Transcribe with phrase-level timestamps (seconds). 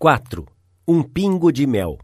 [0.00, 0.46] 4.
[0.86, 1.98] Um pingo de mel.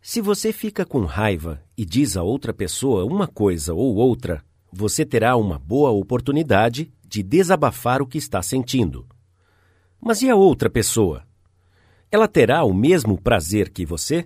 [0.00, 5.04] Se você fica com raiva e diz a outra pessoa uma coisa ou outra, você
[5.04, 9.04] terá uma boa oportunidade de desabafar o que está sentindo.
[10.00, 11.24] Mas e a outra pessoa?
[12.12, 14.24] Ela terá o mesmo prazer que você?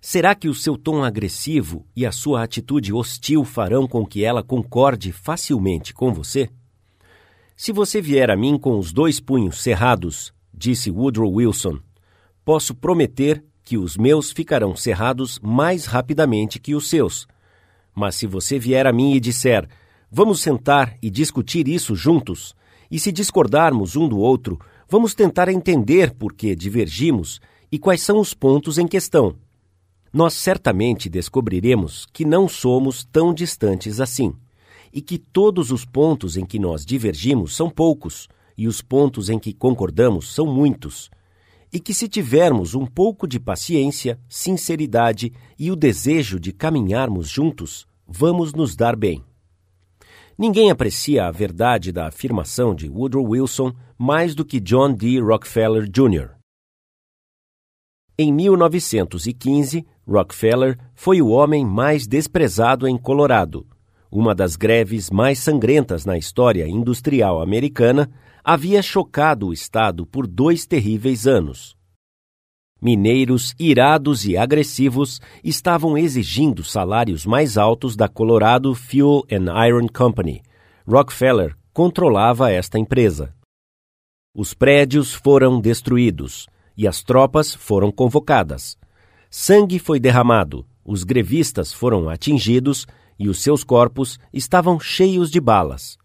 [0.00, 4.42] Será que o seu tom agressivo e a sua atitude hostil farão com que ela
[4.42, 6.50] concorde facilmente com você?
[7.54, 11.78] Se você vier a mim com os dois punhos cerrados, disse Woodrow Wilson,
[12.44, 17.28] posso prometer que os meus ficarão cerrados mais rapidamente que os seus.
[17.94, 19.68] Mas se você vier a mim e disser,
[20.10, 22.54] vamos sentar e discutir isso juntos,
[22.90, 24.58] e se discordarmos um do outro,
[24.88, 29.36] vamos tentar entender por que divergimos e quais são os pontos em questão.
[30.12, 34.34] Nós certamente descobriremos que não somos tão distantes assim,
[34.92, 38.26] e que todos os pontos em que nós divergimos são poucos
[38.58, 41.08] e os pontos em que concordamos são muitos,
[41.72, 47.86] e que se tivermos um pouco de paciência, sinceridade e o desejo de caminharmos juntos,
[48.06, 49.22] vamos nos dar bem.
[50.36, 55.20] Ninguém aprecia a verdade da afirmação de Woodrow Wilson mais do que John D.
[55.20, 56.30] Rockefeller Jr.
[58.16, 63.66] Em 1915, Rockefeller foi o homem mais desprezado em Colorado.
[64.10, 68.10] Uma das greves mais sangrentas na história industrial americana
[68.44, 71.76] havia chocado o Estado por dois terríveis anos.
[72.80, 80.42] Mineiros irados e agressivos estavam exigindo salários mais altos da Colorado Fuel and Iron Company.
[80.86, 83.34] Rockefeller controlava esta empresa.
[84.32, 88.78] Os prédios foram destruídos e as tropas foram convocadas.
[89.28, 92.86] Sangue foi derramado, os grevistas foram atingidos
[93.18, 95.98] e os seus corpos estavam cheios de balas.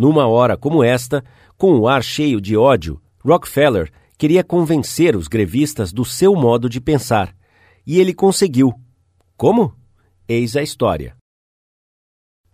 [0.00, 1.22] Numa hora como esta,
[1.58, 6.80] com o ar cheio de ódio, Rockefeller queria convencer os grevistas do seu modo de
[6.80, 7.36] pensar.
[7.86, 8.72] E ele conseguiu.
[9.36, 9.74] Como?
[10.26, 11.14] Eis a história.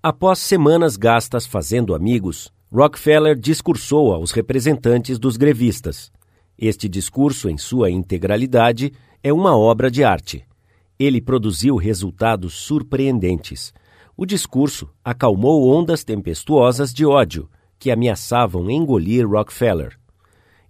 [0.03, 6.11] Após semanas gastas fazendo amigos, Rockefeller discursou aos representantes dos grevistas.
[6.59, 8.93] Este discurso, em sua integralidade,
[9.23, 10.45] é uma obra de arte.
[10.99, 13.73] Ele produziu resultados surpreendentes.
[14.17, 19.99] O discurso acalmou ondas tempestuosas de ódio que ameaçavam engolir Rockefeller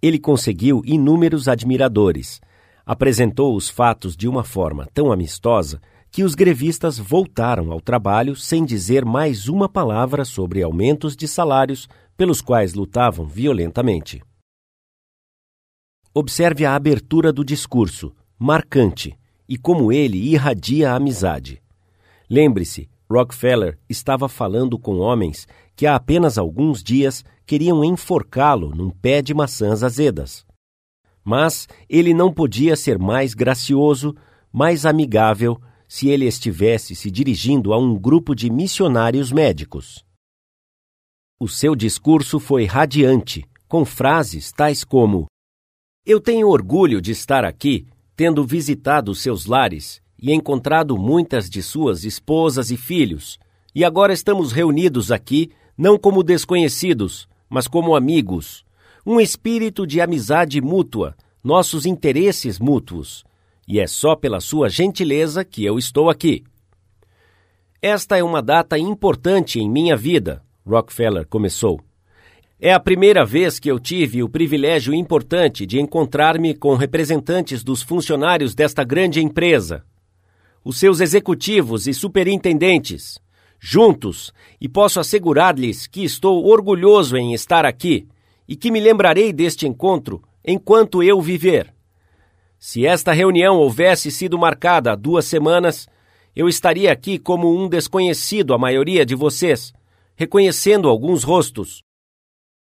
[0.06, 2.40] ele conseguiu inúmeros admiradores.
[2.84, 5.80] Apresentou os fatos de uma forma tão amistosa
[6.10, 11.88] que os grevistas voltaram ao trabalho sem dizer mais uma palavra sobre aumentos de salários
[12.16, 14.22] pelos quais lutavam violentamente.
[16.14, 19.18] Observe a abertura do discurso, marcante,
[19.48, 21.60] e como ele irradia a amizade.
[22.30, 29.22] Lembre-se, Rockefeller estava falando com homens que há apenas alguns dias queriam enforcá-lo num pé
[29.22, 30.44] de maçãs azedas.
[31.24, 34.14] Mas ele não podia ser mais gracioso,
[34.52, 40.04] mais amigável, se ele estivesse se dirigindo a um grupo de missionários médicos.
[41.38, 45.26] O seu discurso foi radiante, com frases tais como:
[46.04, 52.04] Eu tenho orgulho de estar aqui, tendo visitado seus lares e encontrado muitas de suas
[52.04, 53.38] esposas e filhos,
[53.74, 58.64] e agora estamos reunidos aqui não como desconhecidos, mas como amigos,
[59.04, 63.24] um espírito de amizade mútua, nossos interesses mútuos.
[63.68, 66.42] E é só pela sua gentileza que eu estou aqui.
[67.82, 71.80] Esta é uma data importante em minha vida, Rockefeller começou.
[72.58, 77.82] É a primeira vez que eu tive o privilégio importante de encontrar-me com representantes dos
[77.82, 79.84] funcionários desta grande empresa,
[80.66, 83.20] os seus executivos e superintendentes,
[83.60, 88.08] juntos, e posso assegurar-lhes que estou orgulhoso em estar aqui
[88.48, 91.72] e que me lembrarei deste encontro enquanto eu viver.
[92.58, 95.86] Se esta reunião houvesse sido marcada há duas semanas,
[96.34, 99.72] eu estaria aqui como um desconhecido à maioria de vocês,
[100.16, 101.84] reconhecendo alguns rostos.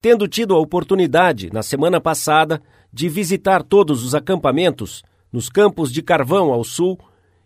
[0.02, 5.02] Tendo tido a oportunidade, na semana passada, de visitar todos os acampamentos,
[5.32, 7.00] nos campos de carvão ao sul,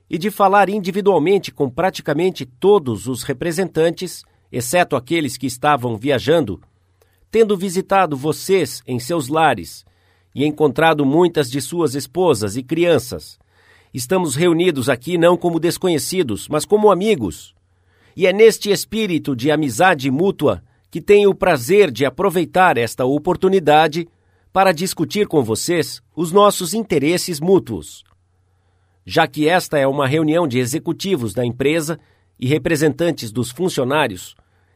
[0.09, 6.59] e de falar individualmente com praticamente todos os representantes, exceto aqueles que estavam viajando,
[7.29, 9.85] tendo visitado vocês em seus lares
[10.33, 13.37] e encontrado muitas de suas esposas e crianças.
[13.93, 17.53] Estamos reunidos aqui não como desconhecidos, mas como amigos.
[18.15, 24.07] E é neste espírito de amizade mútua que tenho o prazer de aproveitar esta oportunidade
[24.51, 28.03] para discutir com vocês os nossos interesses mútuos
[29.09, 31.99] já que esta é uma reunião de executivos da empresa
[32.39, 34.35] e representantes dos funcionários,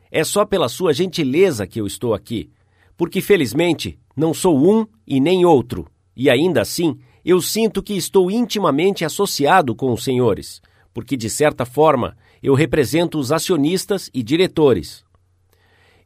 [0.10, 2.50] é só pela sua gentileza que eu estou aqui,
[2.98, 8.32] porque felizmente não sou um e nem outro, E ainda assim, eu sinto que estou
[8.32, 15.04] intimamente associado com os senhores, porque de certa forma eu represento os acionistas e diretores.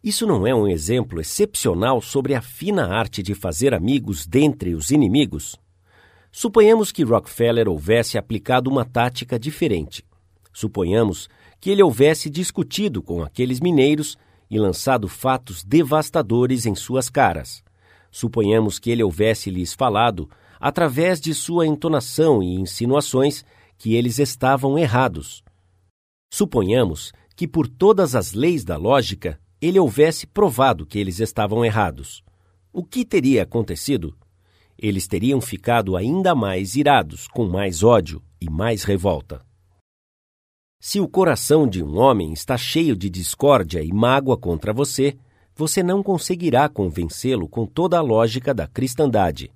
[0.04, 4.92] Isso não é um exemplo excepcional sobre a fina arte de fazer amigos dentre os
[4.92, 5.58] inimigos?
[6.32, 10.04] Suponhamos que Rockefeller houvesse aplicado uma tática diferente.
[10.54, 11.30] Suponhamos
[11.60, 14.18] que ele houvesse discutido com aqueles mineiros
[14.50, 17.64] e lançado fatos devastadores em suas caras.
[18.12, 20.30] Suponhamos que ele houvesse lhes falado,
[20.60, 23.44] através de sua entonação e insinuações,
[23.78, 25.44] que eles estavam errados.
[26.32, 32.24] Suponhamos que, por todas as leis da lógica, ele houvesse provado que eles estavam errados.
[32.74, 34.16] O que teria acontecido?
[34.78, 39.46] Eles teriam ficado ainda mais irados, com mais ódio e mais revolta.
[40.80, 45.18] Se o coração de um homem está cheio de discórdia e mágoa contra você,
[45.56, 49.52] você não conseguirá convencê-lo com toda a lógica da cristandade.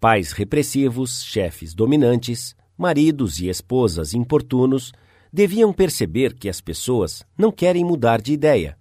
[0.00, 4.92] Pais repressivos, chefes dominantes, maridos e esposas importunos
[5.32, 8.76] deviam perceber que as pessoas não querem mudar de ideia.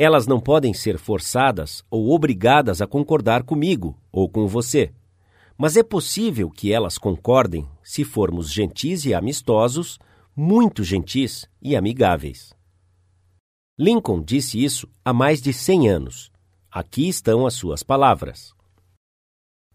[0.00, 4.92] Elas não podem ser forçadas ou obrigadas a concordar comigo ou com você.
[5.56, 9.98] Mas é possível que elas concordem se formos gentis e amistosos,
[10.36, 12.54] muito gentis e amigáveis.
[13.76, 16.30] Lincoln disse isso há mais de 100 anos.
[16.70, 18.54] Aqui estão as suas palavras.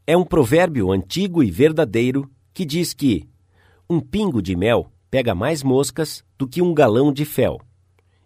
[0.07, 3.27] É um provérbio antigo e verdadeiro que diz que
[3.89, 7.59] um pingo de mel pega mais moscas do que um galão de fel.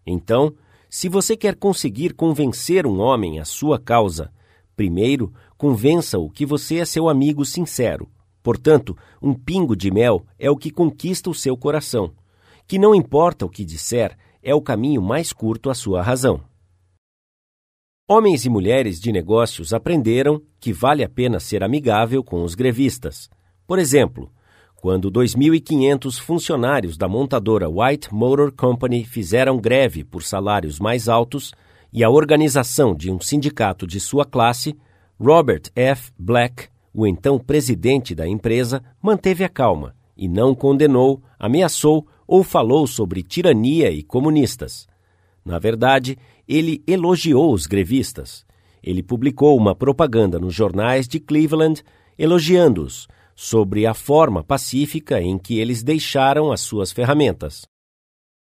[0.06, 0.56] Então,
[0.90, 4.32] se você quer conseguir convencer um homem à sua causa,
[4.76, 8.10] primeiro convença-o que você é seu amigo sincero.
[8.42, 12.14] Portanto, um pingo de mel é o que conquista o seu coração.
[12.66, 16.42] Que não importa o que disser, é o caminho mais curto à sua razão.
[18.08, 23.30] Homens e mulheres de negócios aprenderam que vale a pena ser amigável com os grevistas.
[23.68, 24.32] Por exemplo,
[24.82, 31.52] quando 2.500 funcionários da montadora White Motor Company fizeram greve por salários mais altos
[31.92, 34.78] e a organização de um sindicato de sua classe,
[35.20, 36.12] Robert F.
[36.18, 42.86] Black, o então presidente da empresa, manteve a calma e não condenou, ameaçou ou falou
[42.86, 44.88] sobre tirania e comunistas.
[45.44, 48.46] Na verdade, ele elogiou os grevistas.
[48.84, 51.82] Ele publicou uma propaganda nos jornais de Cleveland
[52.18, 53.08] elogiando-os
[53.40, 57.68] sobre a forma pacífica em que eles deixaram as suas ferramentas.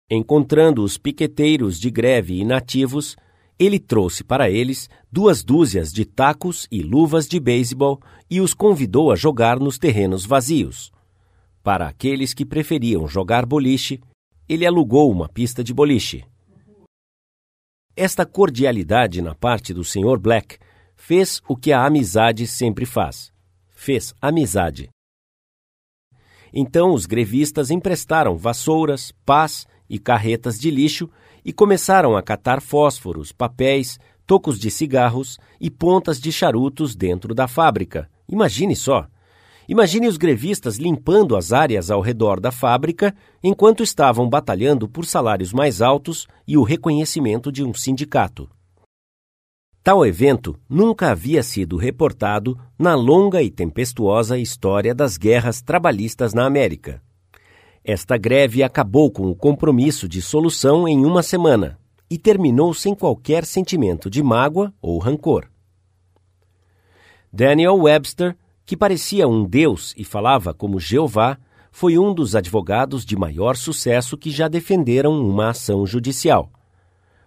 [0.09, 3.17] Encontrando os piqueteiros de greve inativos,
[3.59, 7.99] ele trouxe para eles duas dúzias de tacos e luvas de beisebol
[8.29, 10.93] e os convidou a jogar nos terrenos vazios.
[11.61, 13.99] Para aqueles que preferiam jogar boliche,
[14.47, 16.23] ele alugou uma pista de boliche.
[17.97, 20.17] Esta cordialidade na parte do Sr.
[20.17, 20.57] Black
[20.95, 23.29] fez o que a amizade sempre faz:
[23.79, 24.89] fez amizade.
[26.53, 31.09] Então os grevistas emprestaram vassouras, pás e carretas de lixo
[31.45, 33.97] e começaram a catar fósforos, papéis,
[34.27, 38.09] tocos de cigarros e pontas de charutos dentro da fábrica.
[38.27, 39.07] Imagine só!
[39.67, 45.53] Imagine os grevistas limpando as áreas ao redor da fábrica enquanto estavam batalhando por salários
[45.53, 48.49] mais altos e o reconhecimento de um sindicato.
[49.89, 56.45] Tal evento nunca havia sido reportado na longa e tempestuosa história das guerras trabalhistas na
[56.45, 57.01] América.
[57.83, 63.43] Esta greve acabou com o compromisso de solução em uma semana e terminou sem qualquer
[63.45, 65.49] sentimento de mágoa ou rancor.
[67.33, 71.35] Daniel Webster que parecia um deus e falava como Jeová,
[71.71, 76.51] foi um dos advogados de maior sucesso que já defenderam uma ação judicial.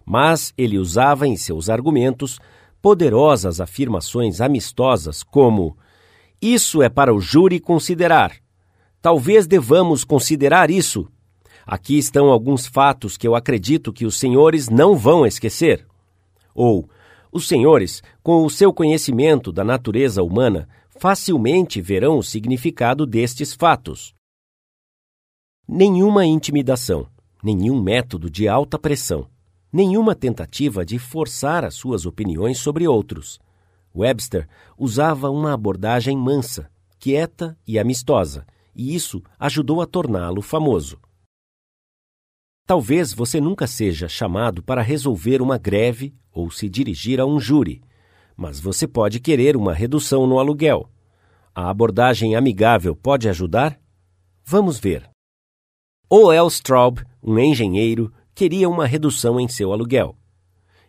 [0.05, 2.39] Mas ele usava em seus argumentos
[2.83, 5.77] poderosas afirmações amistosas como:
[6.41, 8.35] Isso é para o júri considerar.
[9.01, 11.07] Talvez devamos considerar isso.
[11.65, 15.87] Aqui estão alguns fatos que eu acredito que os senhores não vão esquecer.
[16.53, 16.89] Ou,
[17.31, 20.67] os senhores, com o seu conhecimento da natureza humana,
[20.99, 24.13] facilmente verão o significado destes fatos.
[25.65, 27.07] Nenhuma intimidação,
[27.41, 29.25] nenhum método de alta pressão,
[29.73, 33.39] nenhuma tentativa de forçar as suas opiniões sobre outros.
[33.95, 40.99] Webster usava uma abordagem mansa, quieta e amistosa, e isso ajudou a torná-lo famoso.
[42.65, 47.81] Talvez você nunca seja chamado para resolver uma greve ou se dirigir a um júri,
[48.37, 50.89] mas você pode querer uma redução no aluguel.
[51.53, 53.79] A abordagem amigável pode ajudar?
[54.45, 55.09] Vamos ver.
[56.09, 56.47] O.L.
[56.47, 60.15] Straub, um engenheiro, queria uma redução em seu aluguel.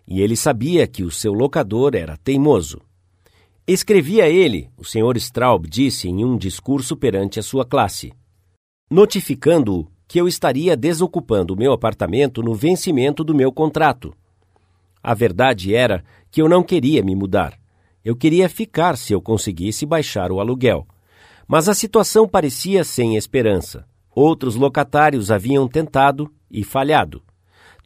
[0.06, 2.80] E ele sabia que o seu locador era teimoso.
[3.66, 5.16] Escrevi a ele, o Sr.
[5.16, 8.12] Straub disse em um discurso perante a sua classe,
[8.90, 14.14] notificando-o que eu estaria desocupando o meu apartamento no vencimento do meu contrato.
[15.02, 17.58] A verdade era que eu não queria me mudar.
[18.04, 20.86] Eu queria ficar se eu conseguisse baixar o aluguel.
[21.48, 23.86] Mas a situação parecia sem esperança.
[24.14, 27.22] Outros locatários haviam tentado e falhado.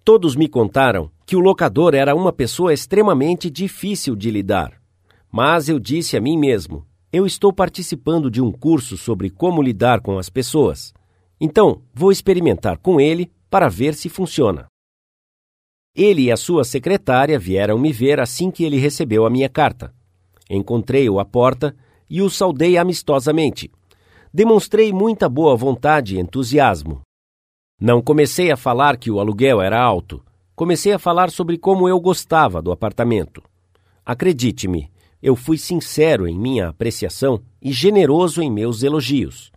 [0.05, 4.81] Todos me contaram que o locador era uma pessoa extremamente difícil de lidar.
[5.31, 10.01] Mas eu disse a mim mesmo: eu estou participando de um curso sobre como lidar
[10.01, 10.93] com as pessoas.
[11.41, 14.67] Então, vou experimentar com ele para ver se funciona.
[15.97, 19.93] Ele e a sua secretária vieram me ver assim que ele recebeu a minha carta.
[20.51, 21.75] Encontrei-o à porta
[22.11, 23.71] e o saudei amistosamente.
[24.33, 27.01] Demonstrei muita boa vontade e entusiasmo.
[27.81, 30.21] Não comecei a falar que o aluguel era alto.
[30.57, 33.41] Comecei a falar sobre como eu gostava do apartamento.
[34.05, 34.91] Acredite-me,
[35.23, 39.53] eu fui sincero em minha apreciação e generoso em meus elogios.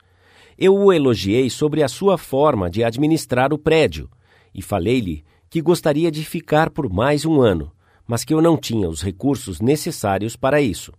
[0.56, 4.08] Eu o elogiei sobre a sua forma de administrar o prédio
[4.54, 7.72] e falei-lhe que gostaria de ficar por mais um ano,
[8.06, 10.94] mas que eu não tinha os recursos necessários para isso.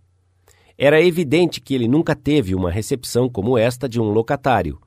[0.76, 4.81] Era evidente que ele nunca teve uma recepção como esta de um locatário.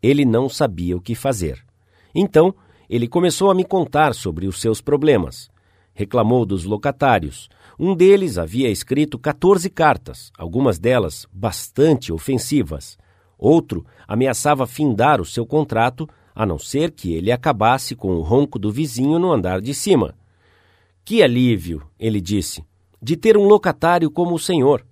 [0.00, 1.68] Ele não sabia o que fazer.
[2.14, 2.54] Então,
[2.88, 5.48] ele começou a me contar sobre os seus problemas.
[5.94, 7.48] Reclamou dos locatários.
[7.78, 12.98] Um deles havia escrito 14 cartas, algumas delas bastante ofensivas.
[13.38, 18.58] Outro ameaçava findar o seu contrato, a não ser que ele acabasse com o ronco
[18.58, 20.14] do vizinho no andar de cima.
[21.04, 22.64] Que alívio, ele disse,
[23.00, 24.84] de ter um locatário como o senhor.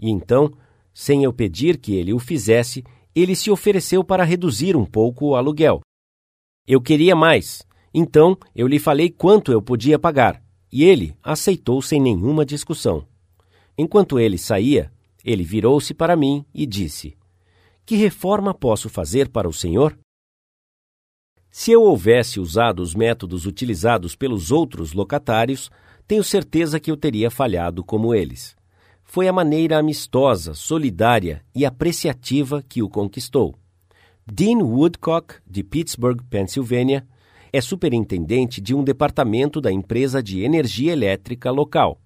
[0.00, 0.52] E então,
[0.92, 2.84] sem eu pedir que ele o fizesse,
[3.14, 5.80] ele se ofereceu para reduzir um pouco o aluguel.
[6.66, 12.00] Eu queria mais, então eu lhe falei quanto eu podia pagar, e ele aceitou sem
[12.00, 13.06] nenhuma discussão.
[13.76, 14.92] Enquanto ele saía,
[15.24, 17.16] ele virou-se para mim e disse:
[17.84, 19.98] que reforma posso fazer para o senhor?
[21.50, 25.68] Se eu houvesse usado os métodos utilizados pelos outros locatários,
[26.06, 28.56] tenho certeza que eu teria falhado como eles.
[29.02, 33.58] Foi a maneira amistosa, solidária e apreciativa que o conquistou.
[34.34, 37.06] Dean Woodcock, de Pittsburgh, Pensilvânia,
[37.52, 42.00] é superintendente de um departamento da empresa de energia elétrica local.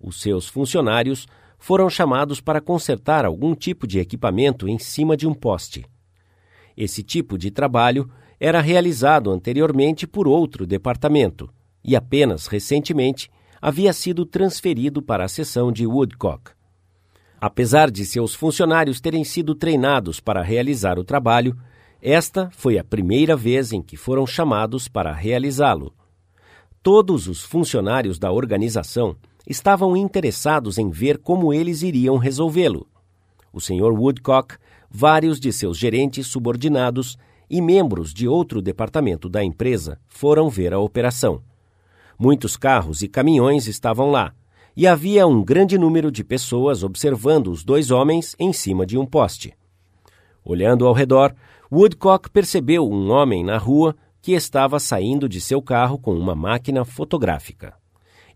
[0.00, 5.34] Os seus funcionários foram chamados para consertar algum tipo de equipamento em cima de um
[5.34, 5.84] poste.
[6.74, 11.52] Esse tipo de trabalho era realizado anteriormente por outro departamento
[11.84, 16.52] e apenas recentemente havia sido transferido para a seção de Woodcock.
[17.40, 21.56] Apesar de seus funcionários terem sido treinados para realizar o trabalho,
[22.02, 25.94] esta foi a primeira vez em que foram chamados para realizá-lo.
[26.82, 29.16] Todos os funcionários da organização
[29.46, 32.86] estavam interessados em ver como eles iriam resolvê-lo.
[33.52, 33.92] O Sr.
[33.92, 34.56] Woodcock,
[34.90, 37.16] vários de seus gerentes subordinados
[37.48, 41.42] e membros de outro departamento da empresa foram ver a operação.
[42.18, 44.34] Muitos carros e caminhões estavam lá,
[44.76, 49.06] e havia um grande número de pessoas observando os dois homens em cima de um
[49.06, 49.52] poste.
[50.44, 51.34] Olhando ao redor,
[51.70, 56.84] Woodcock percebeu um homem na rua que estava saindo de seu carro com uma máquina
[56.84, 57.80] fotográfica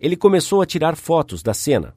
[0.05, 1.95] ele começou a tirar fotos da cena.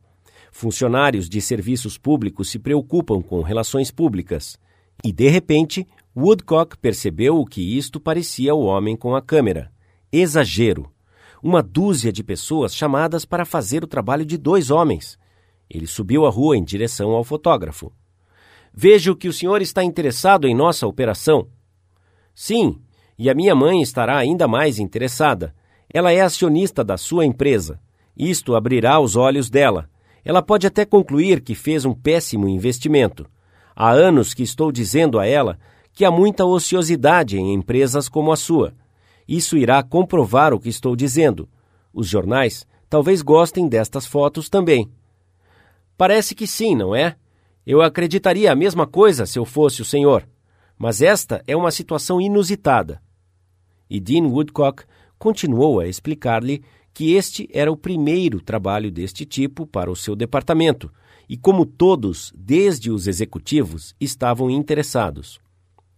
[0.50, 4.58] Funcionários de serviços públicos se preocupam com relações públicas.
[5.04, 9.70] E, de repente, Woodcock percebeu o que isto parecia ao homem com a câmera.
[10.10, 10.90] Exagero.
[11.42, 15.18] Uma dúzia de pessoas chamadas para fazer o trabalho de dois homens.
[15.70, 17.92] Ele subiu a rua em direção ao fotógrafo.
[18.74, 21.48] Vejo que o senhor está interessado em nossa operação.
[22.34, 22.80] Sim,
[23.18, 25.54] e a minha mãe estará ainda mais interessada.
[25.92, 27.80] Ela é acionista da sua empresa.
[28.16, 29.90] Isto abrirá os olhos dela.
[30.24, 33.26] Ela pode até concluir que fez um péssimo investimento.
[33.76, 35.58] Há anos que estou dizendo a ela
[35.94, 38.74] que há muita ociosidade em empresas como a sua.
[39.28, 41.50] Isso irá comprovar o que estou dizendo.
[41.94, 44.90] Os jornais talvez gostem destas fotos também.
[45.98, 47.16] Parece que sim, não é?
[47.66, 50.28] Eu acreditaria a mesma coisa se eu fosse o senhor.
[50.78, 53.02] Mas esta é uma situação inusitada.
[53.90, 54.84] E Dean Woodcock
[55.18, 60.92] continuou a explicar-lhe que este era o primeiro trabalho deste tipo para o seu departamento,
[61.30, 65.40] e como todos, desde os executivos, estavam interessados.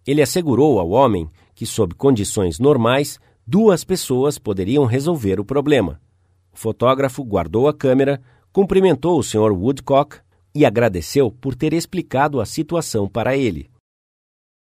[0.05, 5.99] Ele assegurou ao homem que, sob condições normais, duas pessoas poderiam resolver o problema.
[6.53, 9.51] O fotógrafo guardou a câmera, cumprimentou o Sr.
[9.51, 10.19] Woodcock
[10.55, 13.69] e agradeceu por ter explicado a situação para ele.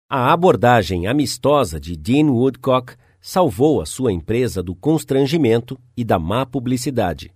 [0.09, 6.47] A abordagem amistosa de Dean Woodcock salvou a sua empresa do constrangimento e da má
[6.47, 7.35] publicidade.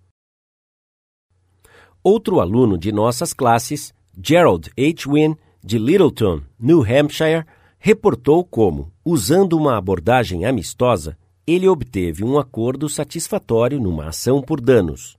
[2.04, 5.10] Outro aluno de nossas classes, Gerald H.
[5.10, 7.44] Wynne, de Littleton, New Hampshire,
[7.82, 15.16] reportou como, usando uma abordagem amistosa, ele obteve um acordo satisfatório numa ação por danos.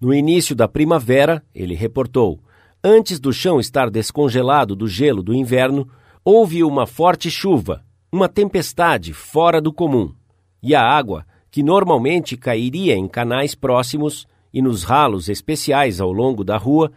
[0.00, 2.40] No início da primavera, ele reportou,
[2.82, 5.88] antes do chão estar descongelado do gelo do inverno,
[6.24, 10.12] houve uma forte chuva, uma tempestade fora do comum,
[10.60, 16.42] e a água, que normalmente cairia em canais próximos e nos ralos especiais ao longo
[16.42, 16.90] da rua,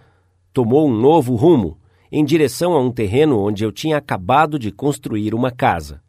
[0.51, 1.77] tomou um novo rumo
[2.15, 5.99] em direção a um terreno onde eu tinha acabado de construir uma casa.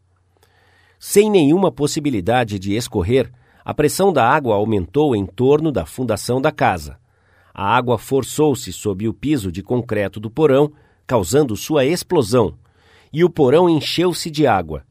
[0.99, 3.31] Sem nenhuma possibilidade de escorrer,
[3.65, 6.99] a pressão da água aumentou em torno da fundação da casa.
[7.51, 10.71] A água forçou-se sob o piso de concreto do porão,
[11.07, 12.53] causando sua explosão,
[13.11, 14.85] e o porão encheu-se de água.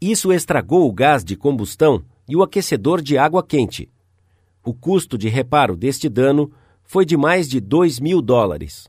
[0.00, 3.90] Isso estragou o gás de combustão e o aquecedor de água quente.
[4.64, 6.50] O custo de reparo deste dano
[6.82, 8.88] foi de mais de 2 mil dólares.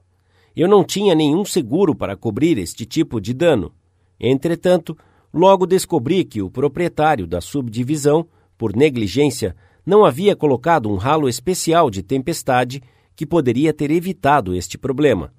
[0.58, 3.72] Eu não tinha nenhum seguro para cobrir este tipo de dano.
[4.20, 4.98] Entretanto,
[5.32, 11.92] logo descobri que o proprietário da subdivisão, por negligência, não havia colocado um ralo especial
[11.92, 12.82] de tempestade
[13.16, 15.32] que poderia ter evitado este problema.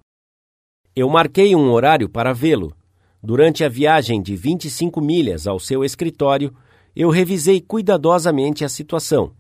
[0.95, 2.73] Eu marquei um horário para vê-lo.
[3.21, 6.55] Durante a viagem de 25 milhas ao seu escritório,
[6.95, 9.33] eu revisei cuidadosamente a situação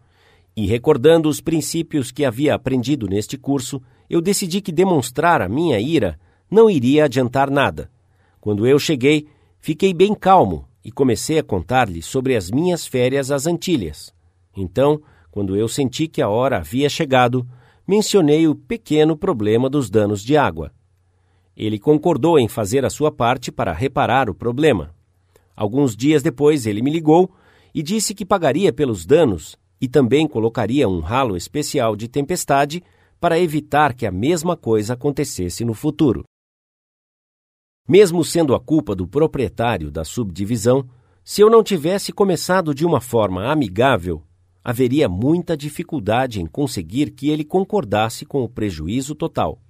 [0.57, 5.79] e, recordando os princípios que havia aprendido neste curso, eu decidi que demonstrar a minha
[5.79, 6.19] ira
[6.51, 7.91] não iria adiantar nada.
[8.41, 9.29] Quando eu cheguei,
[9.61, 14.15] fiquei bem calmo e comecei a contar-lhe sobre as minhas férias às Antilhas.
[14.57, 15.01] Então,
[15.31, 17.47] quando eu senti que a hora havia chegado,
[17.87, 20.73] mencionei o pequeno problema dos danos de água.
[21.57, 24.95] Ele concordou em fazer a sua parte para reparar o problema.
[25.55, 27.31] Alguns dias depois, ele me ligou
[27.75, 32.83] e disse que pagaria pelos danos e também colocaria um ralo especial de tempestade
[33.21, 36.25] para evitar que a mesma coisa acontecesse no futuro.
[37.89, 40.89] Mesmo sendo a culpa do proprietário da subdivisão,
[41.25, 44.23] se eu não tivesse começado de uma forma amigável,
[44.63, 49.61] haveria muita dificuldade em conseguir que ele concordasse com o prejuízo total.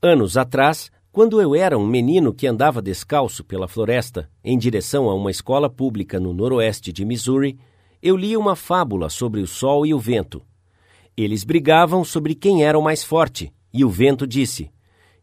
[0.00, 5.14] Anos atrás, quando eu era um menino que andava descalço pela floresta em direção a
[5.14, 7.58] uma escola pública no noroeste de Missouri,
[8.00, 10.42] eu li uma fábula sobre o sol e o vento.
[11.20, 14.70] Eles brigavam sobre quem era o mais forte, e o vento disse: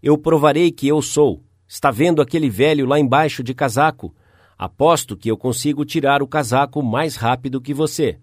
[0.04, 1.42] Eu provarei que eu sou.
[1.66, 4.14] Está vendo aquele velho lá embaixo de casaco?
[4.58, 8.20] Aposto que eu consigo tirar o casaco mais rápido que você.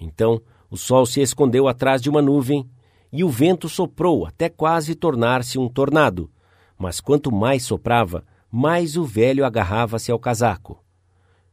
[0.00, 2.64] Então o sol se escondeu atrás de uma nuvem
[3.12, 6.30] e o vento soprou até quase tornar-se um tornado.
[6.78, 10.80] Mas quanto mais soprava, mais o velho agarrava-se ao casaco.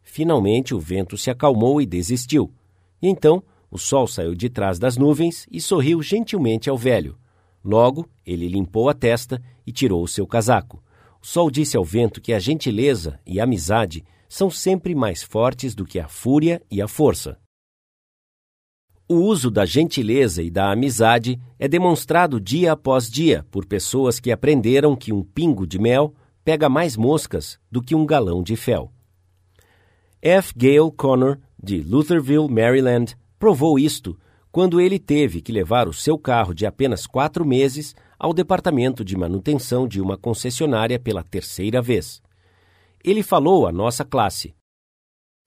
[0.04, 2.54] Finalmente o vento se acalmou e desistiu.
[3.02, 7.18] E então o sol saiu de trás das nuvens e sorriu gentilmente ao velho.
[7.64, 10.84] Logo, ele limpou a testa e tirou o seu casaco.
[11.22, 15.74] O sol disse ao vento que a gentileza e a amizade são sempre mais fortes
[15.74, 17.38] do que a fúria e a força.
[19.08, 24.32] O uso da gentileza e da amizade é demonstrado dia após dia por pessoas que
[24.32, 28.92] aprenderam que um pingo de mel pega mais moscas do que um galão de fel.
[30.22, 30.54] F.
[30.56, 34.16] Gale Connor, de Lutherville, Maryland, provou isto
[34.52, 39.18] quando ele teve que levar o seu carro de apenas quatro meses ao departamento de
[39.18, 42.22] manutenção de uma concessionária pela terceira vez.
[43.04, 44.54] Ele falou à nossa classe.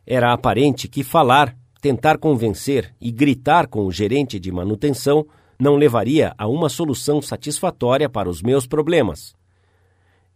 [0.04, 5.24] Era aparente que falar, tentar convencer e gritar com o gerente de manutenção
[5.56, 9.36] não levaria a uma solução satisfatória para os meus problemas.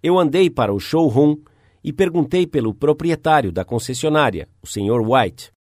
[0.00, 1.38] Eu andei para o showroom
[1.82, 5.02] e perguntei pelo proprietário da concessionária, o Sr.
[5.04, 5.57] White.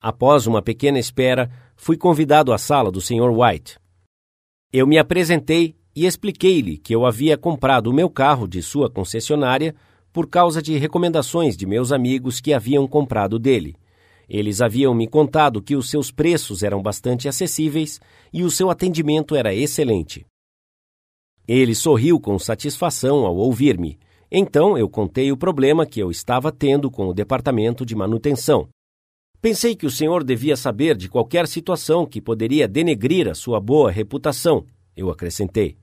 [0.00, 3.32] Após uma pequena espera, fui convidado à sala do Sr.
[3.32, 3.78] White.
[4.72, 9.74] Eu me apresentei e expliquei-lhe que eu havia comprado o meu carro de sua concessionária
[10.12, 13.74] por causa de recomendações de meus amigos que haviam comprado dele.
[14.28, 18.00] Eles haviam me contado que os seus preços eram bastante acessíveis
[18.32, 20.24] e o seu atendimento era excelente.
[21.46, 23.98] Ele sorriu com satisfação ao ouvir-me.
[24.30, 28.68] Então eu contei o problema que eu estava tendo com o departamento de manutenção
[29.40, 33.88] Pensei que o senhor devia saber de qualquer situação que poderia denegrir a sua boa
[33.88, 35.76] reputação, eu acrescentei.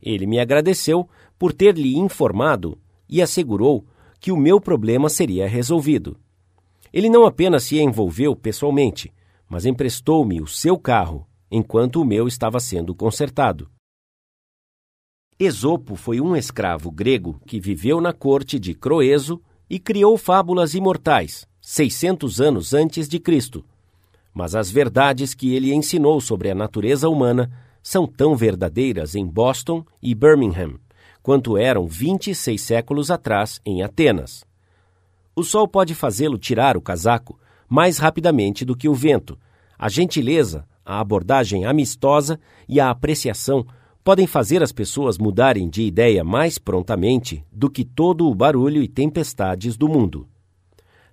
[0.00, 3.84] Ele me agradeceu por ter lhe informado e assegurou
[4.20, 6.16] que o meu problema seria resolvido.
[6.92, 9.12] Ele não apenas se envolveu pessoalmente,
[9.48, 13.68] mas emprestou-me o seu carro enquanto o meu estava sendo consertado.
[15.38, 21.46] Esopo foi um escravo grego que viveu na corte de Croeso e criou fábulas imortais
[21.68, 23.64] 600 anos antes de Cristo.
[24.32, 27.50] Mas as verdades que ele ensinou sobre a natureza humana
[27.82, 30.78] são tão verdadeiras em Boston e Birmingham
[31.24, 34.44] quanto eram 26 séculos atrás em Atenas.
[35.34, 37.36] O sol pode fazê-lo tirar o casaco
[37.68, 39.36] mais rapidamente do que o vento.
[39.76, 43.66] A gentileza, a abordagem amistosa e a apreciação
[44.04, 48.86] podem fazer as pessoas mudarem de ideia mais prontamente do que todo o barulho e
[48.86, 50.28] tempestades do mundo.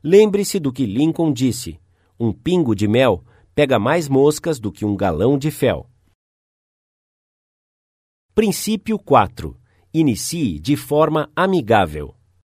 [0.04, 1.80] Lembre-se do que Lincoln disse:
[2.20, 3.24] um pingo de mel
[3.56, 5.90] pega mais moscas do que um galão de fel.
[8.36, 9.58] Princípio 4.
[9.94, 12.16] Inicie de forma amigável.